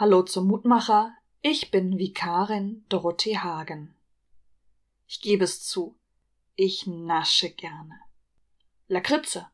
[0.00, 3.94] Hallo zum Mutmacher, ich bin Vikarin Dorothee Hagen.
[5.06, 5.94] Ich gebe es zu,
[6.56, 8.00] ich nasche gerne.
[8.88, 9.46] Lakritze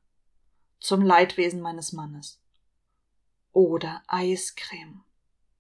[0.79, 2.41] zum Leidwesen meines Mannes.
[3.53, 5.03] Oder Eiscreme.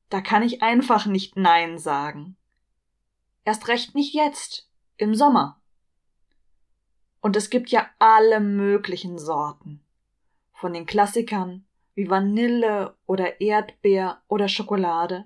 [0.08, 2.36] Da kann ich einfach nicht Nein sagen.
[3.42, 5.60] Erst recht nicht jetzt, im Sommer.
[7.20, 9.84] Und es gibt ja alle möglichen Sorten.
[10.52, 11.66] Von den Klassikern
[11.96, 15.24] wie Vanille oder Erdbeer oder Schokolade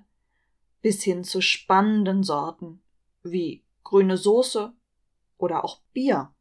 [0.81, 2.81] bis hin zu spannenden Sorten
[3.21, 4.73] wie grüne Soße
[5.37, 6.33] oder auch Bier.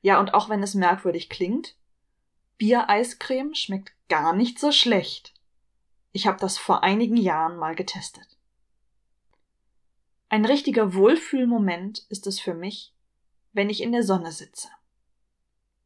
[0.00, 1.76] Ja, und auch wenn es merkwürdig klingt,
[2.58, 5.34] Biereiscreme schmeckt gar nicht so schlecht.
[6.12, 8.38] Ich habe das vor einigen Jahren mal getestet.
[10.28, 12.94] Ein richtiger Wohlfühlmoment ist es für mich,
[13.52, 14.68] wenn ich in der Sonne sitze.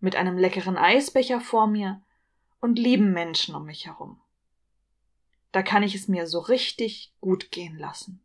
[0.01, 2.03] Mit einem leckeren Eisbecher vor mir
[2.61, 4.21] und lieben Menschen um mich herum.
[5.53, 8.21] Da kann ich es mir so richtig gut gehen lassen.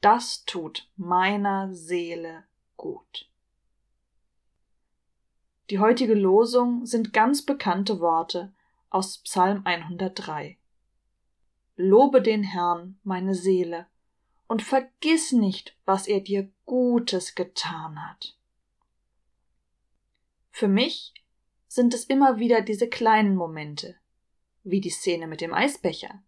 [0.00, 2.44] Das tut meiner Seele
[2.76, 3.28] gut.
[5.70, 8.52] Die heutige Losung sind ganz bekannte Worte
[8.90, 10.58] aus Psalm 103.
[11.76, 13.86] Lobe den Herrn, meine Seele,
[14.46, 18.36] und vergiss nicht, was er dir Gutes getan hat.
[20.50, 21.14] Für mich
[21.74, 23.96] sind es immer wieder diese kleinen Momente,
[24.62, 26.22] wie die Szene mit dem Eisbecher,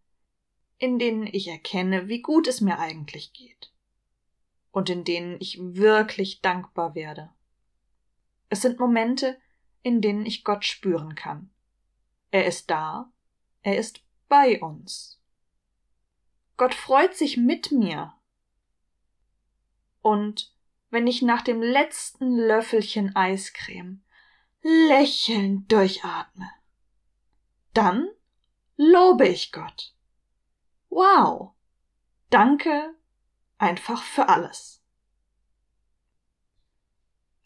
[0.78, 3.72] in denen ich erkenne, wie gut es mir eigentlich geht
[4.72, 7.32] und in denen ich wirklich dankbar werde.
[8.48, 9.40] Es sind Momente,
[9.82, 11.50] in denen ich Gott spüren kann.
[12.30, 13.12] Er ist da,
[13.62, 15.22] er ist bei uns.
[16.56, 18.14] Gott freut sich mit mir.
[20.02, 20.52] Und
[20.90, 24.02] wenn ich nach dem letzten Löffelchen Eiscreme
[24.66, 26.50] lächelnd durchatme,
[27.72, 28.08] dann
[28.76, 29.94] lobe ich Gott.
[30.88, 31.52] Wow.
[32.30, 32.94] Danke
[33.58, 34.82] einfach für alles.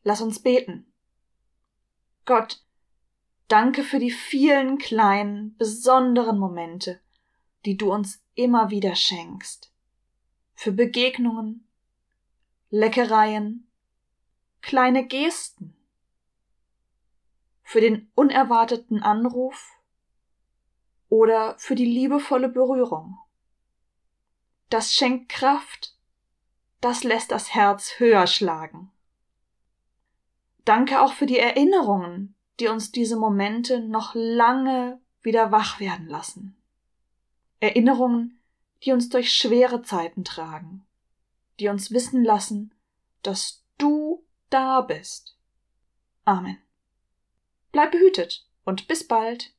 [0.02, 0.90] Lass uns beten.
[2.24, 2.64] Gott,
[3.48, 7.00] danke für die vielen kleinen, besonderen Momente,
[7.66, 9.72] die du uns immer wieder schenkst.
[10.54, 11.68] Für Begegnungen,
[12.70, 13.68] Leckereien,
[14.62, 15.76] kleine Gesten.
[17.70, 19.78] Für den unerwarteten Anruf
[21.08, 23.16] oder für die liebevolle Berührung.
[24.70, 25.96] Das schenkt Kraft,
[26.80, 28.90] das lässt das Herz höher schlagen.
[30.64, 36.56] Danke auch für die Erinnerungen, die uns diese Momente noch lange wieder wach werden lassen.
[37.60, 38.40] Erinnerungen,
[38.82, 40.84] die uns durch schwere Zeiten tragen,
[41.60, 42.74] die uns wissen lassen,
[43.22, 45.38] dass du da bist.
[46.24, 46.58] Amen.
[47.72, 49.52] Bleib behütet und bis bald.